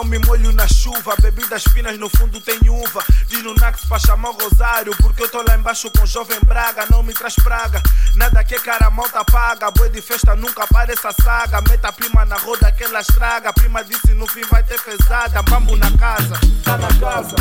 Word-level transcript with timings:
não 0.00 0.04
me 0.04 0.18
molho 0.18 0.52
na 0.52 0.66
chuva. 0.66 1.14
Bebidas 1.20 1.62
finas 1.64 1.98
no 1.98 2.08
fundo 2.08 2.40
tem 2.40 2.58
uva. 2.68 3.04
Diz 3.28 3.42
no 3.42 3.54
Nax 3.54 3.84
pra 3.84 3.98
chamar 3.98 4.30
o 4.30 4.32
Rosário. 4.32 4.96
Porque 4.96 5.24
eu 5.24 5.28
tô 5.28 5.42
lá 5.42 5.56
embaixo 5.56 5.90
com 5.90 6.06
jovem 6.06 6.40
Braga. 6.40 6.86
Não 6.90 7.02
me 7.02 7.12
traz 7.12 7.34
praga. 7.34 7.82
Nada 8.14 8.42
que 8.44 8.58
cara 8.60 8.90
malta 8.90 9.24
paga. 9.24 9.70
Boi 9.70 9.90
de 9.90 10.00
festa 10.00 10.34
nunca 10.34 10.66
para 10.66 10.92
essa 10.92 11.12
saga. 11.22 11.60
Meta 11.68 11.88
a 11.88 11.92
prima 11.92 12.24
na 12.24 12.36
roda 12.36 12.72
que 12.72 12.84
ela 12.84 13.00
estraga. 13.00 13.52
Prima 13.52 13.84
disse 13.84 14.14
no 14.14 14.26
fim 14.26 14.42
vai 14.50 14.62
ter 14.62 14.78
fezada. 14.78 15.42
Bambu 15.42 15.76
na 15.76 15.90
casa, 15.98 16.40
tá 16.64 16.78
na 16.78 16.88
casa. 16.94 17.36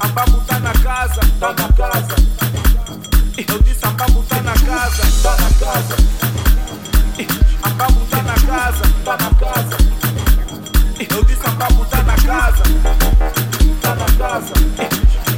A 0.00 0.08
bambu 0.08 0.40
tá 0.46 0.58
na 0.58 0.72
casa, 0.72 1.20
tá 1.38 1.52
na 1.52 1.72
casa. 1.72 2.16
Eu 3.48 3.62
disse 3.62 3.84
a 3.84 3.90
bambu 3.90 4.22
tá 4.24 4.42
na 4.42 4.54
casa, 4.54 5.02
tá 5.22 5.36
na 5.36 5.66
casa. 5.66 6.13
Tá 11.56 12.02
na 12.02 12.16
casa, 12.16 12.62
tá 13.80 13.94
na 13.94 14.06
casa. 14.18 15.33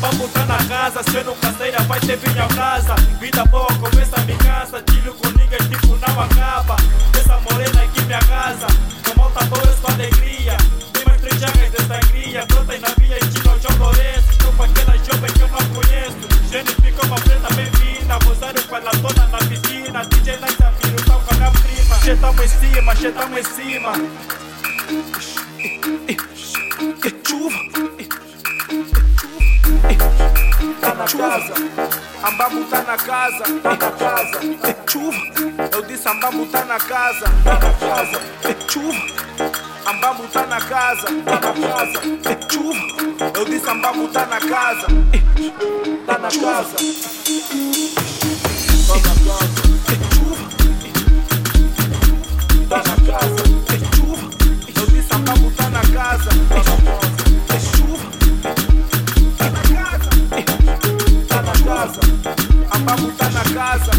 Bambu 0.00 0.28
tá 0.28 0.44
na 0.44 0.58
casa, 0.64 1.02
se 1.02 1.16
eu 1.16 1.24
não 1.24 1.34
caseira 1.36 1.82
vai 1.84 1.98
ter 2.00 2.16
vinho 2.18 2.44
a 2.44 2.48
casa. 2.48 2.94
Vida 3.18 3.44
boa 3.46 3.66
começa 3.78 4.16
a 4.16 4.24
me 4.24 4.36
casa, 4.36 4.82
tiro 4.82 5.14
com 5.14 5.28
niggas 5.38 5.66
tipo 5.68 5.96
não 5.96 6.20
acaba. 6.20 6.76
Essa 7.18 7.38
morena 7.38 7.82
aqui 7.82 8.02
me 8.02 8.14
arrasa, 8.14 8.66
com 9.04 9.18
malta 9.18 9.44
boa 9.46 9.62
é 9.62 9.72
sua 9.80 9.92
alegria. 9.92 10.56
Tem 10.92 11.04
mais 11.04 11.20
três 11.20 11.40
jarras 11.40 11.70
de 11.70 11.82
sangria, 11.86 12.46
brotas 12.46 12.80
na 12.80 12.88
via 12.98 13.16
e 13.16 13.28
tiro 13.28 13.58
João 13.60 13.78
Lourenço. 13.78 14.30
Estou 14.30 14.52
com 14.52 14.62
aquela 14.64 14.96
jovem 14.98 15.32
que 15.32 15.40
eu 15.40 15.48
não 15.48 15.68
conheço. 15.74 16.50
Gênio 16.50 16.74
ficou 16.82 17.06
uma 17.06 17.16
preta 17.16 17.54
bem-vinda, 17.54 18.18
Rosário 18.24 18.62
com 18.64 18.76
ela 18.76 18.90
toda 18.90 19.26
na 19.28 19.38
piscina. 19.38 20.04
DJ 20.04 20.36
Light 20.36 20.58
Viro, 20.82 21.04
tá 21.06 21.14
com 21.14 21.44
a 21.44 21.50
prima. 21.50 21.96
Che 22.02 22.16
tamo 22.16 22.42
em 22.42 22.48
cima, 22.48 22.94
che 22.94 23.12
tamo 23.12 23.38
em 23.38 23.44
cima. 23.44 23.92
Na 31.06 31.28
casa, 31.28 31.54
Ambambu 32.24 32.64
tá 32.64 32.82
na 32.82 32.96
casa, 32.96 33.44
tá 33.62 33.70
na 33.70 33.90
casa. 33.92 34.40
Chuva. 34.90 35.16
Eu 35.72 35.82
disse 35.82 36.08
Ambambu 36.08 36.46
tá 36.46 36.64
na 36.64 36.78
casa, 36.78 37.26
tá 37.44 37.54
na 37.54 37.72
casa. 37.74 38.20
Chuva. 38.68 38.98
Ambambu 39.86 40.26
tá 40.28 40.46
na 40.46 40.60
casa, 40.60 41.06
tá 41.24 41.40
na 41.40 41.68
casa. 41.68 42.00
Chuva. 42.50 43.38
Eu 43.38 43.44
disse 43.44 43.70
Ambambu 43.70 44.08
na 44.08 44.10
casa, 44.10 44.16
tá 44.16 44.26
na 44.26 44.40
casa. 44.40 44.86
Tá 46.06 46.18
na 46.18 46.28
casa. 46.28 46.76
casa, 61.86 62.00
abakutana 62.70 63.42
casa. 63.54 63.92